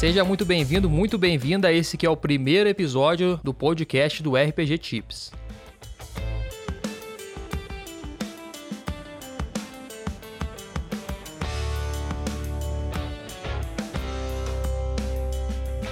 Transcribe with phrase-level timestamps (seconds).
[0.00, 4.34] Seja muito bem-vindo, muito bem-vinda a esse que é o primeiro episódio do podcast do
[4.34, 5.30] RPG Tips.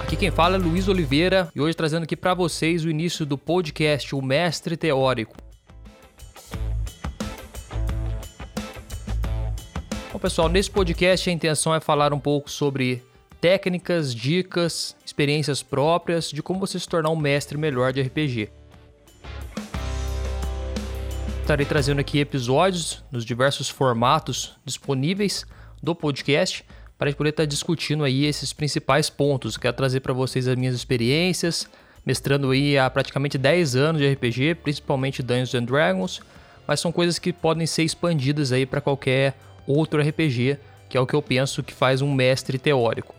[0.01, 3.37] Aqui quem fala é Luiz Oliveira e hoje trazendo aqui para vocês o início do
[3.37, 5.37] podcast O Mestre Teórico.
[10.11, 13.07] Bom, pessoal, nesse podcast a intenção é falar um pouco sobre
[13.39, 18.49] técnicas, dicas, experiências próprias de como você se tornar um mestre melhor de RPG.
[21.41, 25.45] Estarei trazendo aqui episódios nos diversos formatos disponíveis
[25.81, 26.63] do podcast
[26.97, 29.57] para a gente poder estar discutindo aí esses principais pontos.
[29.57, 31.67] Quero trazer para vocês as minhas experiências,
[32.05, 36.21] mestrando aí há praticamente 10 anos de RPG, principalmente Dungeons and Dragons,
[36.67, 39.35] mas são coisas que podem ser expandidas aí para qualquer
[39.65, 43.18] outro RPG, que é o que eu penso que faz um mestre teórico.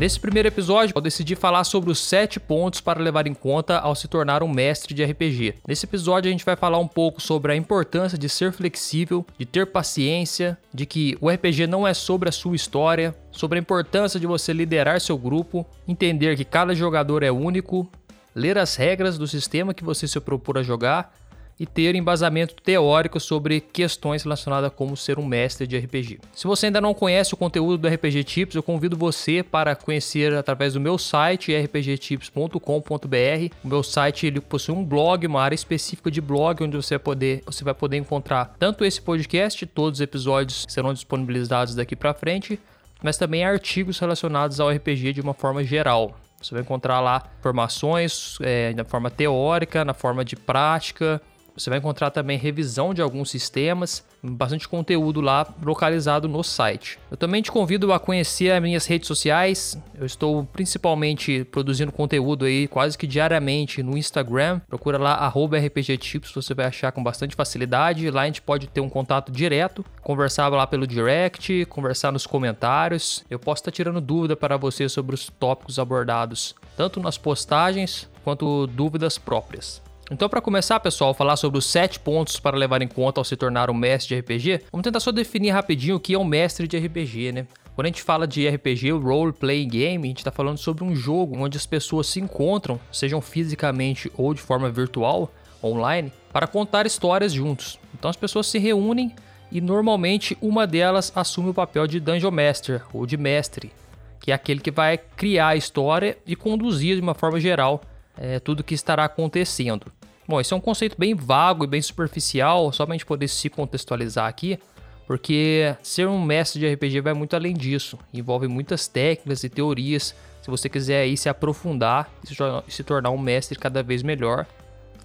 [0.00, 3.94] Nesse primeiro episódio, eu decidi falar sobre os 7 pontos para levar em conta ao
[3.94, 5.54] se tornar um mestre de RPG.
[5.68, 9.44] Nesse episódio, a gente vai falar um pouco sobre a importância de ser flexível, de
[9.44, 14.18] ter paciência, de que o RPG não é sobre a sua história, sobre a importância
[14.18, 17.88] de você liderar seu grupo, entender que cada jogador é único,
[18.34, 21.14] ler as regras do sistema que você se propor a jogar
[21.58, 26.20] e ter embasamento teórico sobre questões relacionadas a como ser um mestre de RPG.
[26.32, 30.34] Se você ainda não conhece o conteúdo do RPG Tips, eu convido você para conhecer
[30.34, 33.54] através do meu site rpgtips.com.br.
[33.64, 37.04] O meu site ele possui um blog, uma área específica de blog onde você vai
[37.04, 42.14] poder, você vai poder encontrar tanto esse podcast, todos os episódios serão disponibilizados daqui para
[42.14, 42.58] frente,
[43.02, 46.16] mas também artigos relacionados ao RPG de uma forma geral.
[46.40, 51.20] Você vai encontrar lá informações é, na forma teórica, na forma de prática,
[51.56, 56.98] você vai encontrar também revisão de alguns sistemas, bastante conteúdo lá localizado no site.
[57.10, 59.78] Eu também te convido a conhecer as minhas redes sociais.
[59.94, 64.60] Eu estou principalmente produzindo conteúdo aí quase que diariamente no Instagram.
[64.68, 68.10] Procura lá @rpgtips, você vai achar com bastante facilidade.
[68.10, 73.24] Lá a gente pode ter um contato direto, conversar lá pelo direct, conversar nos comentários.
[73.28, 78.66] Eu posso estar tirando dúvida para você sobre os tópicos abordados, tanto nas postagens quanto
[78.66, 79.82] dúvidas próprias.
[80.10, 83.36] Então, para começar, pessoal, falar sobre os 7 pontos para levar em conta ao se
[83.36, 86.66] tornar um mestre de RPG, vamos tentar só definir rapidinho o que é um mestre
[86.66, 87.46] de RPG, né?
[87.74, 90.94] Quando a gente fala de RPG, Role Playing Game, a gente está falando sobre um
[90.94, 95.32] jogo onde as pessoas se encontram, sejam fisicamente ou de forma virtual,
[95.64, 97.78] online, para contar histórias juntos.
[97.94, 99.14] Então as pessoas se reúnem
[99.50, 103.72] e normalmente uma delas assume o papel de Dungeon Master ou de mestre,
[104.20, 107.80] que é aquele que vai criar a história e conduzir de uma forma geral
[108.16, 109.86] é, tudo que estará acontecendo.
[110.26, 113.28] Bom, esse é um conceito bem vago e bem superficial, só para a gente poder
[113.28, 114.58] se contextualizar aqui,
[115.06, 120.14] porque ser um mestre de RPG vai muito além disso, envolve muitas técnicas e teorias.
[120.40, 124.46] Se você quiser aí se aprofundar e se tornar um mestre cada vez melhor,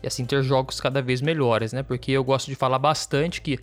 [0.02, 1.84] e assim ter jogos cada vez melhores, né?
[1.84, 3.60] Porque eu gosto de falar bastante que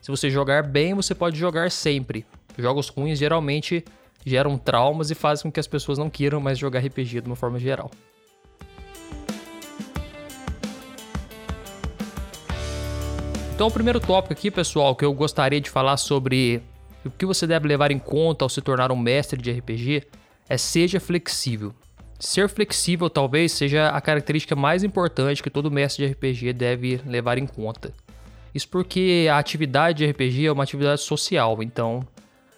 [0.00, 2.24] se você jogar bem, você pode jogar sempre.
[2.58, 3.84] Jogos ruins geralmente
[4.24, 7.36] geram traumas e fazem com que as pessoas não queiram mais jogar RPG de uma
[7.36, 7.90] forma geral.
[13.60, 16.62] Então, o primeiro tópico aqui, pessoal, que eu gostaria de falar sobre
[17.04, 20.04] o que você deve levar em conta ao se tornar um mestre de RPG
[20.48, 21.74] é seja flexível.
[22.18, 27.36] Ser flexível talvez seja a característica mais importante que todo mestre de RPG deve levar
[27.36, 27.92] em conta.
[28.54, 32.00] Isso porque a atividade de RPG é uma atividade social, então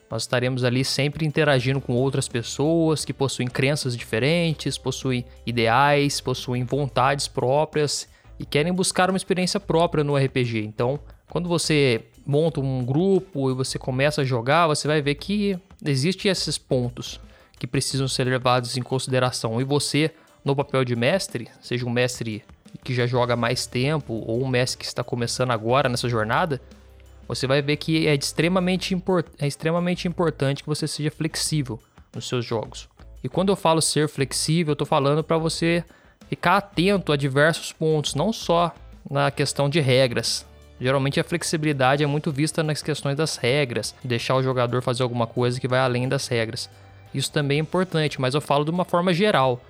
[0.08, 6.62] nós estaremos ali sempre interagindo com outras pessoas que possuem crenças diferentes, possuem ideais, possuem
[6.62, 8.11] vontades próprias
[8.42, 10.64] e querem buscar uma experiência própria no RPG.
[10.64, 10.98] Então,
[11.30, 16.28] quando você monta um grupo e você começa a jogar, você vai ver que existem
[16.28, 17.20] esses pontos
[17.56, 19.60] que precisam ser levados em consideração.
[19.60, 20.10] E você,
[20.44, 22.42] no papel de mestre, seja um mestre
[22.82, 26.60] que já joga mais tempo ou um mestre que está começando agora nessa jornada,
[27.28, 31.78] você vai ver que é extremamente, import é extremamente importante que você seja flexível
[32.12, 32.88] nos seus jogos.
[33.22, 35.84] E quando eu falo ser flexível, eu estou falando para você
[36.32, 38.74] ficar atento a diversos pontos, não só
[39.10, 40.46] na questão de regras.
[40.80, 45.26] Geralmente a flexibilidade é muito vista nas questões das regras, deixar o jogador fazer alguma
[45.26, 46.70] coisa que vai além das regras.
[47.12, 49.60] Isso também é importante, mas eu falo de uma forma geral.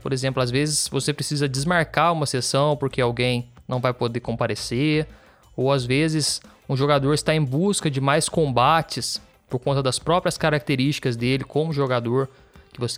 [0.00, 5.08] Por exemplo, às vezes você precisa desmarcar uma sessão porque alguém não vai poder comparecer,
[5.56, 9.20] ou às vezes um jogador está em busca de mais combates
[9.50, 12.28] por conta das próprias características dele como jogador,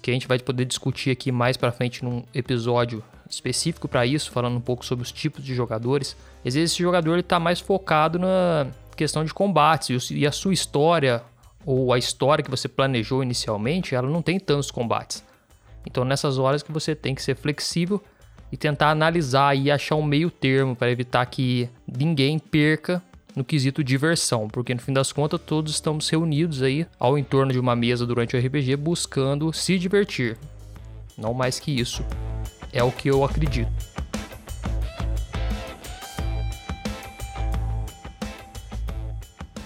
[0.03, 4.31] que, a gente vai poder discutir aqui mais para frente num episódio específico para isso,
[4.31, 6.17] falando um pouco sobre os tipos de jogadores.
[6.45, 8.67] Às vezes esse jogador está mais focado na
[8.97, 11.23] questão de combates e a sua história
[11.67, 15.25] ou a história que você planejou inicialmente, ela não tem tantos combates.
[15.87, 18.03] Então nessas horas que você tem que ser flexível
[18.53, 23.03] e tentar analisar e achar um meio termo para evitar que ninguém perca
[23.35, 27.59] no quesito diversão, porque no fim das contas todos estamos reunidos aí ao entorno de
[27.59, 30.39] uma mesa durante o RPG buscando se divertir.
[31.19, 32.05] Não mais que isso.
[32.75, 33.71] É o que eu acredito.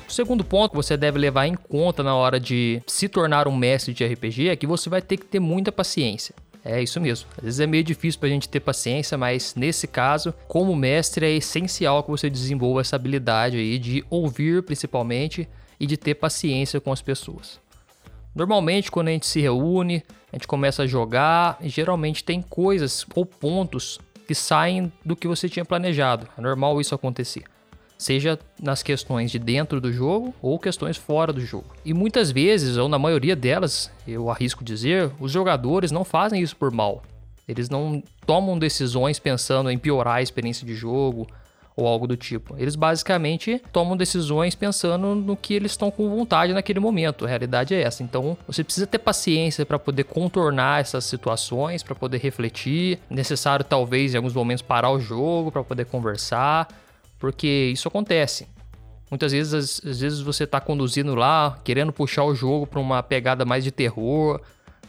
[0.06, 3.56] O segundo ponto que você deve levar em conta na hora de se tornar um
[3.56, 6.34] mestre de RPG é que você vai ter que ter muita paciência.
[6.62, 7.31] É isso mesmo.
[7.38, 11.31] Às vezes é meio difícil pra gente ter paciência, mas nesse caso, como mestre, é
[11.31, 15.49] essencial que você desenvolva essa habilidade aí de ouvir principalmente
[15.81, 17.58] e de ter paciência com as pessoas.
[18.38, 23.05] Normalmente, quando a gente se reúne, a gente começa a jogar e geralmente tem coisas
[23.12, 23.99] ou pontos
[24.29, 26.29] que saem do que você tinha planejado.
[26.38, 27.43] É normal isso acontecer
[28.00, 31.75] seja nas questões de dentro do jogo ou questões fora do jogo.
[31.85, 36.55] E muitas vezes, ou na maioria delas, eu arrisco dizer, os jogadores não fazem isso
[36.55, 37.02] por mal.
[37.49, 41.26] Eles não tomam decisões pensando em piorar a experiência de jogo
[41.79, 42.57] ou algo do tipo.
[42.59, 47.25] Eles basicamente tomam decisões pensando no que eles estão com vontade naquele momento.
[47.25, 48.03] A realidade é essa.
[48.03, 52.99] Então, você precisa ter paciência para poder contornar essas situações, para poder refletir.
[53.09, 56.69] Necessário talvez em alguns momentos parar o jogo para poder conversar
[57.19, 58.47] porque isso acontece.
[59.11, 63.45] Muitas vezes, às, vezes você está conduzindo lá, querendo puxar o jogo para uma pegada
[63.45, 64.41] mais de terror,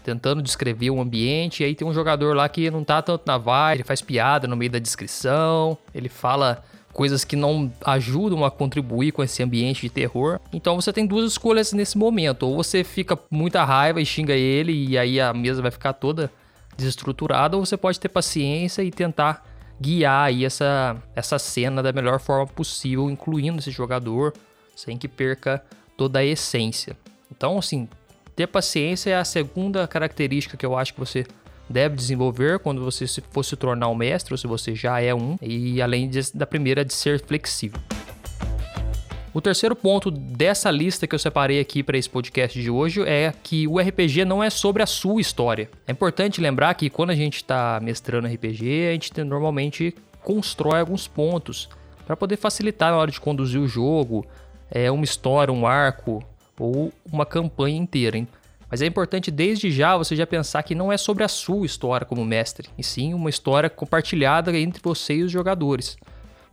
[0.03, 3.37] tentando descrever o ambiente, e aí tem um jogador lá que não tá tanto na
[3.37, 6.63] vibe, ele faz piada no meio da descrição, ele fala
[6.93, 10.39] coisas que não ajudam a contribuir com esse ambiente de terror.
[10.51, 14.89] Então você tem duas escolhas nesse momento, ou você fica muita raiva e xinga ele
[14.89, 16.31] e aí a mesa vai ficar toda
[16.77, 19.45] desestruturada, ou você pode ter paciência e tentar
[19.79, 24.33] guiar aí essa, essa cena da melhor forma possível, incluindo esse jogador,
[24.75, 25.63] sem que perca
[25.97, 26.97] toda a essência.
[27.31, 27.87] Então, assim,
[28.35, 31.25] ter paciência é a segunda característica que eu acho que você
[31.69, 35.37] deve desenvolver quando você for se tornar um mestre, ou se você já é um,
[35.41, 37.79] e além de, da primeira, de ser flexível.
[39.31, 43.31] O terceiro ponto dessa lista que eu separei aqui para esse podcast de hoje é
[43.43, 45.69] que o RPG não é sobre a sua história.
[45.87, 49.93] É importante lembrar que quando a gente está mestrando RPG, a gente normalmente
[50.23, 51.69] constrói alguns pontos
[52.07, 54.25] para poder facilitar na hora de conduzir o jogo,
[54.71, 56.23] é uma história, um arco
[56.59, 58.27] ou uma campanha inteira.
[58.69, 62.05] Mas é importante desde já você já pensar que não é sobre a sua história
[62.05, 65.97] como mestre, e sim uma história compartilhada entre você e os jogadores.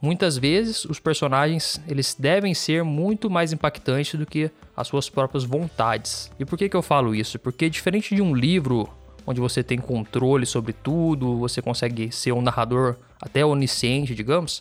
[0.00, 5.44] Muitas vezes os personagens eles devem ser muito mais impactantes do que as suas próprias
[5.44, 6.30] vontades.
[6.38, 7.38] E por que, que eu falo isso?
[7.38, 8.88] Porque diferente de um livro
[9.26, 14.60] onde você tem controle sobre tudo, você consegue ser um narrador até onisciente, digamos,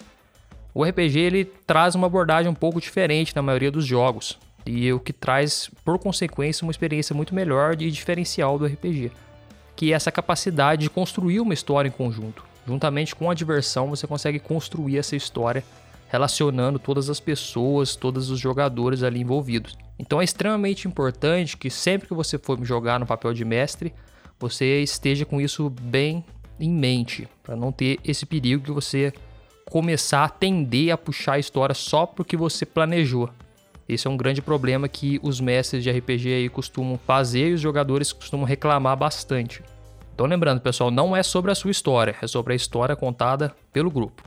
[0.73, 4.37] o RPG ele traz uma abordagem um pouco diferente na maioria dos jogos.
[4.65, 9.11] E o que traz, por consequência, uma experiência muito melhor e diferencial do RPG,
[9.75, 12.43] que é essa capacidade de construir uma história em conjunto.
[12.65, 15.63] Juntamente com a diversão, você consegue construir essa história
[16.07, 19.77] relacionando todas as pessoas, todos os jogadores ali envolvidos.
[19.99, 23.93] Então é extremamente importante que sempre que você for jogar no papel de mestre,
[24.39, 26.23] você esteja com isso bem
[26.59, 29.13] em mente, para não ter esse perigo de você
[29.69, 33.29] começar a tender a puxar a história só porque você planejou.
[33.87, 37.61] Esse é um grande problema que os mestres de RPG aí costumam fazer e os
[37.61, 39.61] jogadores costumam reclamar bastante.
[40.13, 43.91] Então lembrando, pessoal, não é sobre a sua história, é sobre a história contada pelo
[43.91, 44.23] grupo.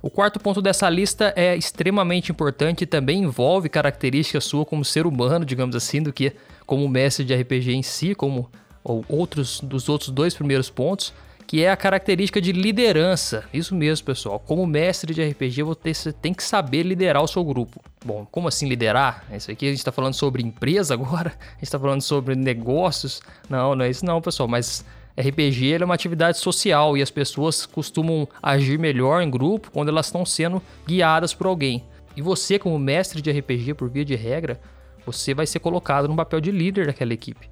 [0.00, 5.06] O quarto ponto dessa lista é extremamente importante e também envolve características sua como ser
[5.06, 6.32] humano, digamos assim, do que
[6.64, 8.48] como mestre de RPG em si, como
[8.84, 11.12] ou outros dos outros dois primeiros pontos,
[11.48, 13.42] que é a característica de liderança.
[13.54, 14.38] Isso mesmo, pessoal.
[14.38, 17.80] Como mestre de RPG, você tem que saber liderar o seu grupo.
[18.04, 19.24] Bom, como assim liderar?
[19.32, 21.30] Isso aqui a gente está falando sobre empresa agora?
[21.30, 23.22] A gente está falando sobre negócios?
[23.48, 24.46] Não, não é isso não, pessoal.
[24.46, 24.84] Mas
[25.18, 30.04] RPG é uma atividade social e as pessoas costumam agir melhor em grupo quando elas
[30.04, 31.82] estão sendo guiadas por alguém.
[32.14, 34.60] E você, como mestre de RPG, por via de regra,
[35.06, 37.48] você vai ser colocado no papel de líder daquela equipe.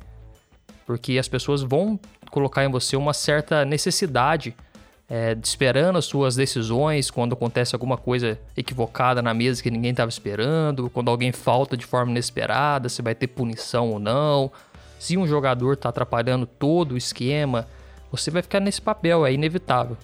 [0.87, 1.99] Porque as pessoas vão
[2.31, 4.55] colocar em você uma certa necessidade,
[5.09, 10.09] é, esperando as suas decisões quando acontece alguma coisa equivocada na mesa que ninguém estava
[10.09, 14.51] esperando, quando alguém falta de forma inesperada, se vai ter punição ou não,
[14.99, 17.67] se um jogador está atrapalhando todo o esquema,
[18.11, 19.97] você vai ficar nesse papel, é inevitável.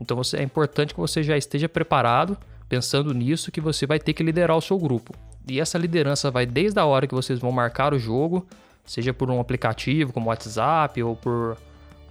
[0.00, 2.36] Então você, é importante que você já esteja preparado,
[2.68, 5.14] pensando nisso, que você vai ter que liderar o seu grupo.
[5.48, 8.46] E essa liderança vai desde a hora que vocês vão marcar o jogo
[8.84, 11.56] seja por um aplicativo como WhatsApp ou por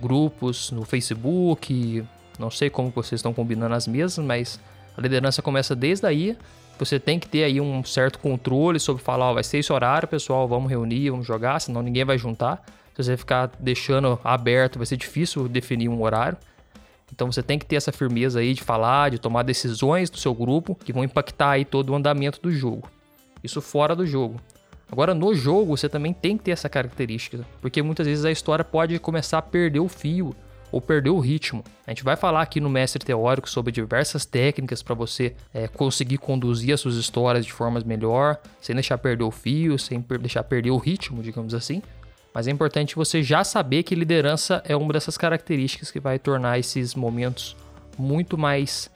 [0.02, 2.04] grupos no Facebook,
[2.40, 4.60] não sei como vocês estão combinando as mesas, mas
[4.98, 6.38] a liderança começa desde aí.
[6.80, 10.48] Você tem que ter aí um certo controle sobre falar, vai ser esse horário, pessoal,
[10.48, 12.66] vamos reunir, vamos jogar, senão ninguém vai juntar.
[12.96, 16.38] Se você ficar deixando aberto, vai ser difícil definir um horário.
[17.14, 20.34] Então você tem que ter essa firmeza aí de falar, de tomar decisões do seu
[20.34, 22.90] grupo que vão impactar aí todo o andamento do jogo.
[23.44, 24.40] Isso fora do jogo.
[24.92, 28.66] Agora no jogo você também tem que ter essa característica, porque muitas vezes a história
[28.66, 30.36] pode começar a perder o fio
[30.70, 31.64] ou perder o ritmo.
[31.88, 36.18] A gente vai falar aqui no Mestre Teórico sobre diversas técnicas para você é, conseguir
[36.18, 40.44] conduzir as suas histórias de formas melhor, sem deixar perder o fio, sem per deixar
[40.44, 41.82] perder o ritmo, digamos assim.
[42.34, 46.58] Mas é importante você já saber que liderança é uma dessas características que vai tornar
[46.60, 47.56] esses momentos
[47.98, 48.90] muito mais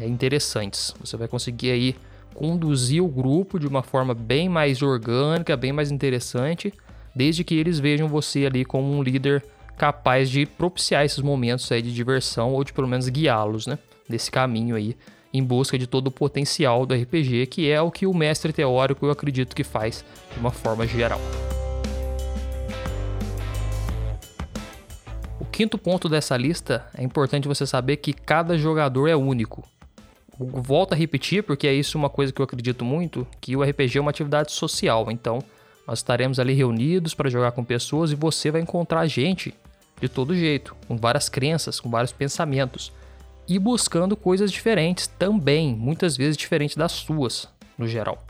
[0.00, 0.94] é, interessantes.
[1.00, 1.96] Você vai conseguir aí
[2.34, 6.72] conduzir o grupo de uma forma bem mais orgânica, bem mais interessante,
[7.14, 9.44] desde que eles vejam você ali como um líder
[9.76, 14.30] capaz de propiciar esses momentos aí de diversão ou de pelo menos guiá-los, né, nesse
[14.30, 14.96] caminho aí
[15.32, 19.06] em busca de todo o potencial do RPG, que é o que o mestre teórico
[19.06, 21.20] eu acredito que faz de uma forma geral.
[25.40, 29.64] O quinto ponto dessa lista é importante você saber que cada jogador é único.
[30.38, 33.98] Volto a repetir, porque é isso uma coisa que eu acredito muito, que o RPG
[33.98, 35.10] é uma atividade social.
[35.10, 35.40] Então,
[35.86, 39.54] nós estaremos ali reunidos para jogar com pessoas e você vai encontrar gente
[40.00, 42.92] de todo jeito, com várias crenças, com vários pensamentos
[43.46, 48.24] e buscando coisas diferentes também, muitas vezes diferentes das suas, no geral.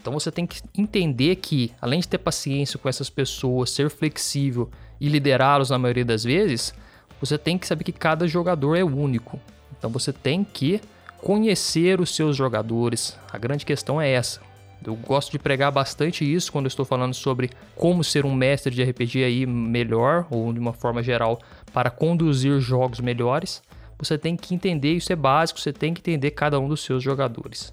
[0.00, 4.70] Então você tem que entender que, além de ter paciência com essas pessoas, ser flexível
[5.00, 6.74] e liderá-los na maioria das vezes,
[7.20, 9.40] você tem que saber que cada jogador é único.
[9.76, 10.80] Então você tem que
[11.18, 13.18] conhecer os seus jogadores.
[13.32, 14.40] A grande questão é essa.
[14.86, 18.82] Eu gosto de pregar bastante isso quando estou falando sobre como ser um mestre de
[18.82, 21.40] RPG aí melhor, ou de uma forma geral,
[21.72, 23.62] para conduzir jogos melhores.
[23.98, 27.02] Você tem que entender, isso é básico, você tem que entender cada um dos seus
[27.02, 27.72] jogadores.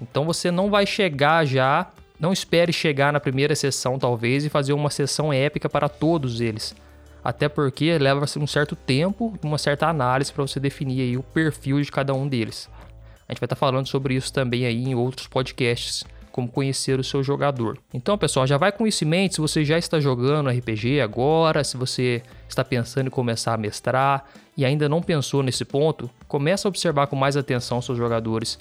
[0.00, 4.72] Então você não vai chegar já, não espere chegar na primeira sessão talvez e fazer
[4.72, 6.74] uma sessão épica para todos eles.
[7.24, 11.22] Até porque leva um certo tempo e uma certa análise para você definir aí o
[11.22, 12.68] perfil de cada um deles.
[13.28, 17.04] A gente vai estar falando sobre isso também aí em outros podcasts, como conhecer o
[17.04, 17.78] seu jogador.
[17.92, 21.62] Então, pessoal, já vai com isso em mente se você já está jogando RPG agora,
[21.62, 24.24] se você está pensando em começar a mestrar
[24.56, 28.58] e ainda não pensou nesse ponto, comece a observar com mais atenção seus jogadores.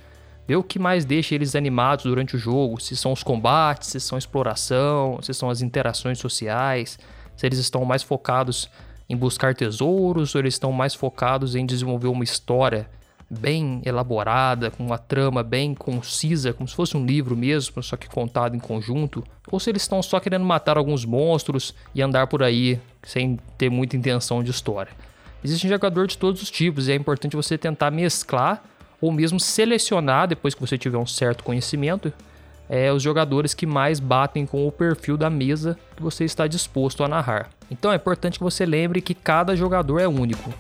[0.48, 4.00] Vê o que mais deixa eles animados durante o jogo, se são os combates, se
[4.00, 7.00] são exploração, se são as interações sociais,
[7.42, 8.70] se eles estão mais focados
[9.10, 12.88] em buscar tesouros ou eles estão mais focados em desenvolver uma história
[13.28, 18.08] bem elaborada, com uma trama bem concisa, como se fosse um livro mesmo, só que
[18.08, 22.44] contado em conjunto, ou se eles estão só querendo matar alguns monstros e andar por
[22.44, 24.92] aí sem ter muita intenção de história.
[25.44, 28.64] Existe um jogador de todos os tipos e é importante você tentar mesclar
[29.02, 32.14] ou mesmo selecionar, depois que você tiver um certo conhecimento,
[32.74, 37.04] é, os jogadores que mais batem com o perfil da mesa que você está disposto
[37.04, 37.50] a narrar.
[37.70, 40.54] Então é importante que você lembre que cada jogador é único.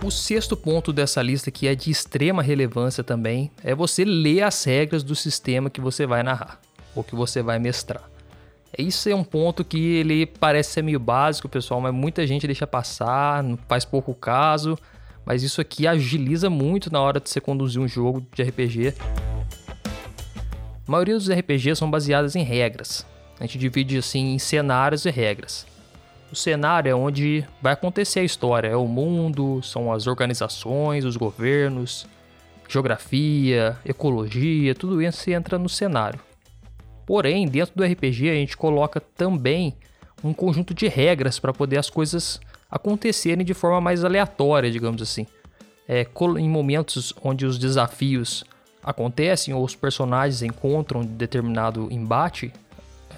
[0.00, 4.62] O sexto ponto dessa lista, que é de extrema relevância também, é você ler as
[4.62, 6.60] regras do sistema que você vai narrar
[6.94, 8.08] ou que você vai mestrar.
[8.78, 12.68] Isso é um ponto que ele parece ser meio básico, pessoal, mas muita gente deixa
[12.68, 14.78] passar, faz pouco caso.
[15.26, 18.94] Mas isso aqui agiliza muito na hora de você conduzir um jogo de RPG.
[20.86, 23.04] A maioria dos RPGs são baseadas em regras.
[23.40, 25.66] A gente divide assim em cenários e regras.
[26.30, 31.16] O cenário é onde vai acontecer a história, é o mundo, são as organizações, os
[31.16, 32.06] governos,
[32.68, 36.20] geografia, ecologia, tudo isso entra no cenário.
[37.04, 39.74] Porém, dentro do RPG a gente coloca também
[40.22, 42.40] um conjunto de regras para poder as coisas
[42.76, 45.26] acontecerem de forma mais aleatória, digamos assim.
[45.88, 46.06] É,
[46.38, 48.44] em momentos onde os desafios
[48.82, 52.52] acontecem ou os personagens encontram determinado embate,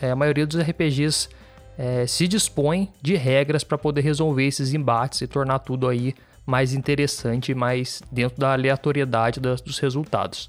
[0.00, 1.28] é, a maioria dos RPGs
[1.76, 6.72] é, se dispõe de regras para poder resolver esses embates e tornar tudo aí mais
[6.72, 10.48] interessante, mais dentro da aleatoriedade das, dos resultados.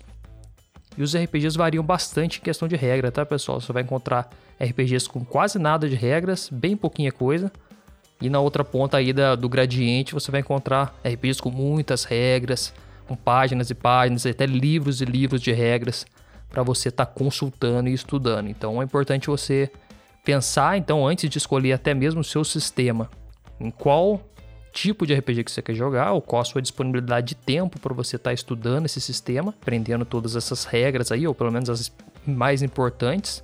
[0.98, 3.62] E os RPGs variam bastante em questão de regra, tá, pessoal?
[3.62, 7.52] Você vai encontrar RPGs com quase nada de regras, bem pouquinha coisa.
[8.22, 12.74] E na outra ponta aí da, do gradiente você vai encontrar RPGs com muitas regras,
[13.08, 16.06] com páginas e páginas, até livros e livros de regras
[16.50, 18.50] para você estar tá consultando e estudando.
[18.50, 19.72] Então é importante você
[20.24, 23.10] pensar, então, antes de escolher até mesmo o seu sistema,
[23.60, 24.22] em qual
[24.72, 27.94] tipo de RPG que você quer jogar, ou qual a sua disponibilidade de tempo para
[27.94, 31.92] você estar tá estudando esse sistema, aprendendo todas essas regras aí, ou pelo menos as
[32.26, 33.44] mais importantes.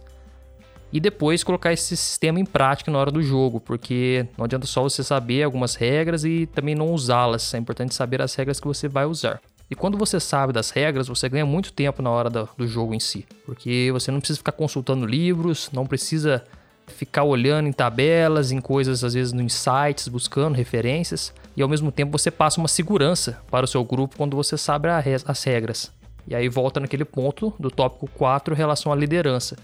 [0.92, 4.82] E depois colocar esse sistema em prática na hora do jogo, porque não adianta só
[4.84, 8.88] você saber algumas regras e também não usá-las, é importante saber as regras que você
[8.88, 9.42] vai usar.
[9.70, 12.94] E quando você sabe das regras, você ganha muito tempo na hora do, do jogo
[12.94, 16.44] em si, porque você não precisa ficar consultando livros, não precisa
[16.88, 21.92] ficar olhando em tabelas, em coisas às vezes nos sites, buscando referências, e ao mesmo
[21.92, 25.92] tempo você passa uma segurança para o seu grupo quando você sabe as regras.
[26.28, 29.56] E aí volta naquele ponto do tópico 4 em relação à liderança.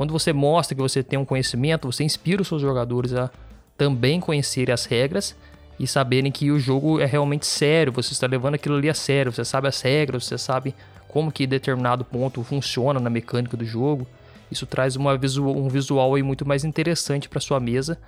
[0.00, 3.30] Quando você mostra que você tem um conhecimento, você inspira os seus jogadores a
[3.76, 5.36] também conhecerem as regras
[5.78, 9.30] e saberem que o jogo é realmente sério, você está levando aquilo ali a sério,
[9.30, 10.74] você sabe as regras, você sabe
[11.06, 14.06] como que determinado ponto funciona na mecânica do jogo.
[14.50, 17.98] Isso traz uma um visual aí muito mais interessante para sua mesa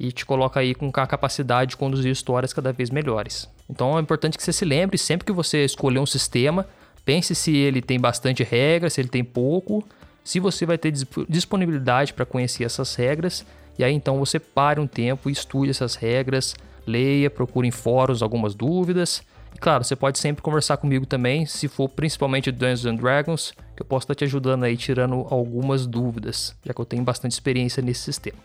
[0.00, 3.50] e te coloca aí com a capacidade de conduzir histórias cada vez melhores.
[3.68, 6.66] Então é importante que você se lembre sempre que você escolher um sistema,
[7.04, 9.84] pense se ele tem bastante regras, se ele tem pouco
[10.24, 10.90] se você vai ter
[11.28, 13.44] disponibilidade para conhecer essas regras,
[13.78, 18.54] e aí então você pare um tempo, estude essas regras, leia, procure em fóruns algumas
[18.54, 19.22] dúvidas.
[19.54, 23.82] E claro, você pode sempre conversar comigo também, se for principalmente Dungeons and Dragons, que
[23.82, 27.82] eu posso estar te ajudando aí tirando algumas dúvidas, já que eu tenho bastante experiência
[27.82, 28.38] nesse sistema.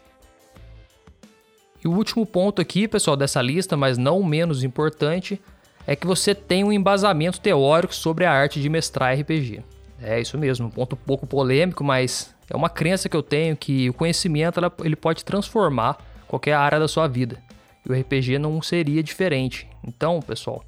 [1.84, 5.42] E o último ponto aqui, pessoal, dessa lista, mas não menos importante,
[5.88, 9.64] é que você tem um embasamento teórico sobre a arte de mestrar RPG.
[10.02, 13.56] É isso mesmo, um ponto um pouco polêmico, mas é uma crença que eu tenho
[13.56, 17.38] que o conhecimento ela, ele pode transformar qualquer área da sua vida.
[17.86, 19.68] E o RPG não seria diferente.
[19.86, 20.64] Então, pessoal,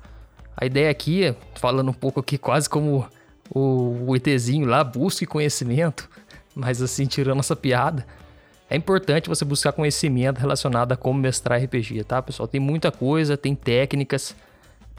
[0.55, 3.07] a ideia aqui, falando um pouco aqui quase como
[3.49, 6.09] o, o ETzinho lá, busque conhecimento,
[6.55, 8.05] mas assim, tirando essa piada,
[8.69, 12.47] é importante você buscar conhecimento relacionado a como mestrar RPG, tá, pessoal?
[12.47, 14.35] Tem muita coisa, tem técnicas,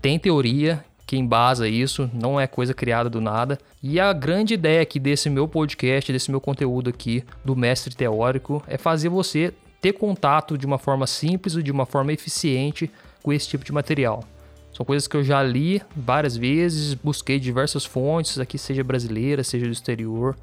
[0.01, 3.59] tem teoria que embasa isso, não é coisa criada do nada.
[3.83, 8.65] E a grande ideia aqui desse meu podcast, desse meu conteúdo aqui do mestre teórico,
[8.67, 12.91] é fazer você ter contato de uma forma simples e de uma forma eficiente
[13.23, 14.25] com esse tipo de material.
[14.73, 19.67] São coisas que eu já li várias vezes, busquei diversas fontes, aqui seja brasileira, seja
[19.67, 20.35] do exterior.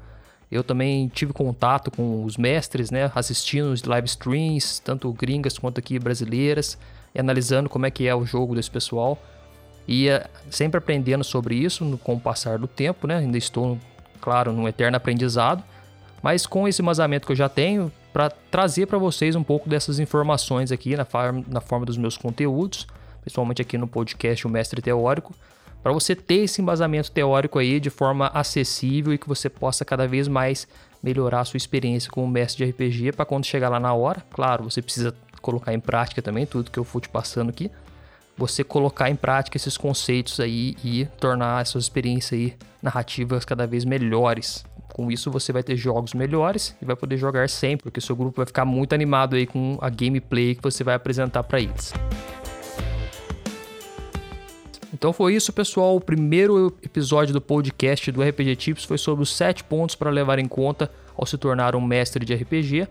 [0.52, 5.80] Eu também tive contato com os mestres, né, assistindo os live streams, tanto gringas quanto
[5.80, 6.78] aqui brasileiras,
[7.12, 9.18] e analisando como é que é o jogo desse pessoal
[9.90, 13.16] ia sempre aprendendo sobre isso com o passar do tempo, né?
[13.16, 13.76] Ainda estou,
[14.20, 15.64] claro, num eterno aprendizado,
[16.22, 19.98] mas com esse embasamento que eu já tenho, para trazer para vocês um pouco dessas
[19.98, 22.86] informações aqui na, forma, na forma dos meus conteúdos,
[23.20, 25.34] principalmente aqui no podcast O Mestre Teórico,
[25.82, 30.06] para você ter esse embasamento teórico aí de forma acessível e que você possa cada
[30.06, 30.68] vez mais
[31.02, 34.22] melhorar a sua experiência como mestre de RPG para quando chegar lá na hora.
[34.30, 37.70] Claro, você precisa colocar em prática também tudo que eu for te passando aqui,
[38.40, 43.84] você colocar em prática esses conceitos aí e tornar essas experiências aí narrativas cada vez
[43.84, 44.64] melhores.
[44.94, 48.38] Com isso você vai ter jogos melhores e vai poder jogar sempre, porque seu grupo
[48.38, 51.92] vai ficar muito animado aí com a gameplay que você vai apresentar para eles.
[54.92, 55.94] Então foi isso, pessoal.
[55.96, 60.38] O primeiro episódio do podcast do RPG Tips foi sobre os 7 pontos para levar
[60.38, 62.88] em conta ao se tornar um mestre de RPG.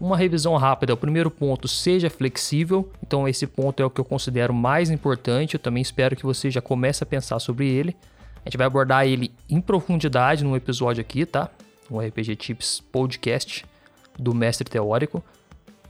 [0.00, 2.90] Uma revisão rápida, o primeiro ponto, seja flexível.
[3.02, 5.54] Então esse ponto é o que eu considero mais importante.
[5.54, 7.94] Eu também espero que você já comece a pensar sobre ele.
[8.36, 11.50] A gente vai abordar ele em profundidade no episódio aqui, tá?
[11.90, 13.66] No RPG Tips Podcast
[14.18, 15.22] do Mestre Teórico.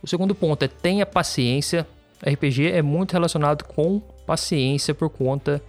[0.02, 1.86] O segundo ponto é tenha paciência.
[2.20, 5.62] RPG é muito relacionado com paciência por conta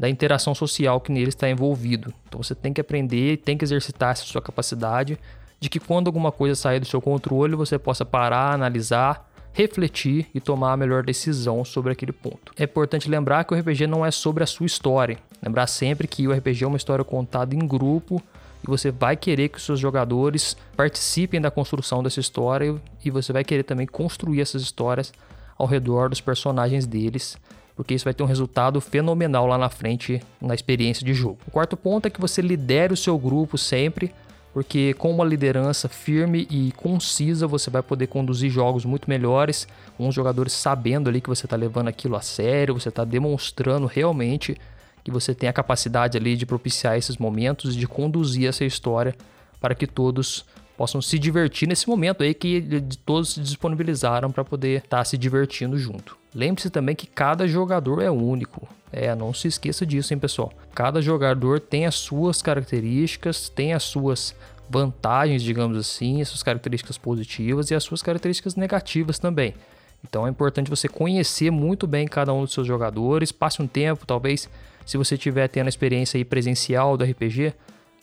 [0.00, 2.12] da interação social que nele está envolvido.
[2.26, 5.16] Então você tem que aprender, tem que exercitar essa sua capacidade
[5.60, 10.40] de que quando alguma coisa sair do seu controle, você possa parar, analisar, refletir e
[10.40, 12.52] tomar a melhor decisão sobre aquele ponto.
[12.58, 15.16] É importante lembrar que o RPG não é sobre a sua história.
[15.40, 18.20] Lembrar sempre que o RPG é uma história contada em grupo
[18.64, 23.32] e você vai querer que os seus jogadores participem da construção dessa história e você
[23.32, 25.12] vai querer também construir essas histórias
[25.56, 27.36] ao redor dos personagens deles,
[27.76, 31.38] porque isso vai ter um resultado fenomenal lá na frente na experiência de jogo.
[31.46, 34.12] O quarto ponto é que você lidere o seu grupo sempre
[34.54, 39.66] porque com uma liderança firme e concisa você vai poder conduzir jogos muito melhores,
[39.98, 43.86] com os jogadores sabendo ali que você está levando aquilo a sério, você está demonstrando
[43.86, 44.56] realmente
[45.02, 49.16] que você tem a capacidade ali de propiciar esses momentos, de conduzir essa história
[49.60, 54.78] para que todos possam se divertir nesse momento aí que todos se disponibilizaram para poder
[54.78, 56.16] estar tá se divertindo junto.
[56.34, 58.66] Lembre-se também que cada jogador é único.
[58.92, 60.52] É, não se esqueça disso, hein, pessoal.
[60.74, 64.34] Cada jogador tem as suas características, tem as suas
[64.68, 69.54] vantagens, digamos assim, as suas características positivas e as suas características negativas também.
[70.02, 74.06] Então é importante você conhecer muito bem cada um dos seus jogadores, passe um tempo,
[74.06, 74.48] talvez,
[74.84, 77.54] se você tiver tendo a experiência aí presencial do RPG,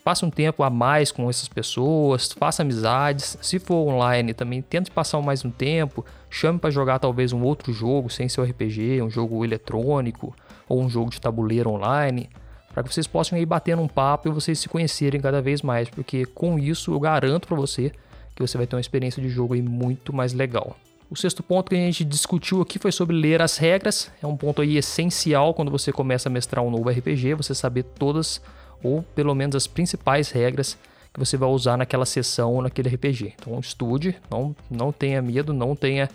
[0.03, 3.37] passe um tempo a mais com essas pessoas, faça amizades.
[3.41, 7.71] Se for online, também tente passar mais um tempo, chame para jogar talvez um outro
[7.71, 10.35] jogo sem ser RPG, um jogo eletrônico
[10.67, 12.29] ou um jogo de tabuleiro online,
[12.73, 15.89] para que vocês possam ir batendo um papo e vocês se conhecerem cada vez mais,
[15.89, 17.91] porque com isso eu garanto para você
[18.35, 20.75] que você vai ter uma experiência de jogo aí muito mais legal.
[21.09, 24.09] O sexto ponto que a gente discutiu aqui foi sobre ler as regras.
[24.23, 27.83] É um ponto aí essencial quando você começa a mestrar um novo RPG, você saber
[27.83, 28.41] todas
[28.83, 30.77] ou pelo menos as principais regras
[31.13, 33.33] que você vai usar naquela sessão ou naquele RPG.
[33.39, 36.09] Então estude, não, não tenha medo, não tenha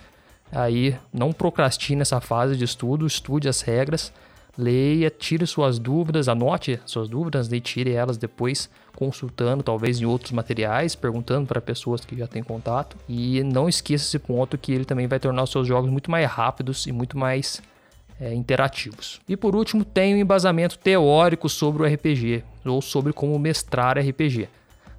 [0.50, 4.12] aí, não procrastine essa fase de estudo, estude as regras
[4.58, 10.32] leia, tire suas dúvidas, anote suas dúvidas e tire elas depois consultando, talvez em outros
[10.32, 12.96] materiais, perguntando para pessoas que já têm contato.
[13.08, 16.26] E não esqueça esse ponto que ele também vai tornar os seus jogos muito mais
[16.26, 17.60] rápidos e muito mais
[18.20, 19.20] é, interativos.
[19.28, 24.48] E por último, tem um embasamento teórico sobre o RPG ou sobre como mestrar RPG.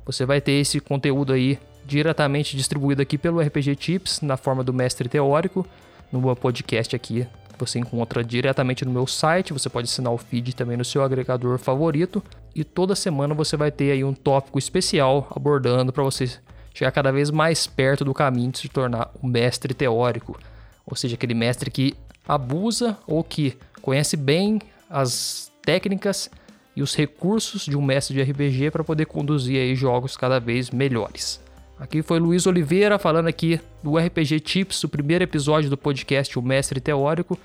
[0.06, 4.74] Você vai ter esse conteúdo aí diretamente distribuído aqui pelo RPG Tips na forma do
[4.74, 5.66] mestre teórico
[6.12, 7.28] no meu podcast aqui
[7.58, 11.58] você encontra diretamente no meu site, você pode assinar o feed também no seu agregador
[11.58, 12.24] favorito
[12.56, 16.30] e toda semana você vai ter aí um tópico especial abordando para você
[16.74, 20.40] chegar cada vez mais perto do caminho de se tornar um mestre teórico,
[20.86, 21.96] ou seja, aquele mestre que
[22.28, 24.60] abusa ou que conhece bem
[24.90, 26.30] as técnicas
[26.76, 30.70] e os recursos de um mestre de RPG para poder conduzir aí jogos cada vez
[30.70, 31.42] melhores.
[31.80, 36.42] Aqui foi Luiz Oliveira falando aqui do RPG Tips, o primeiro episódio do podcast O
[36.42, 37.38] Mestre Teórico.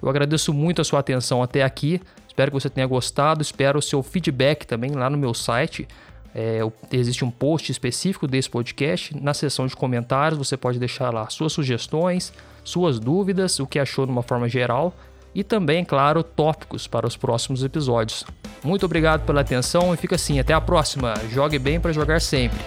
[0.00, 2.00] Eu agradeço muito a sua atenção até aqui.
[2.26, 3.42] Espero que você tenha gostado.
[3.42, 5.86] Espero o seu feedback também lá no meu site.
[6.34, 6.60] É,
[6.92, 9.16] existe um post específico desse podcast.
[9.20, 14.06] Na seção de comentários você pode deixar lá suas sugestões, suas dúvidas, o que achou
[14.06, 14.94] de uma forma geral
[15.34, 18.24] e também, claro, tópicos para os próximos episódios.
[18.64, 21.14] Muito obrigado pela atenção e fica assim, até a próxima.
[21.30, 22.58] Jogue bem para jogar sempre.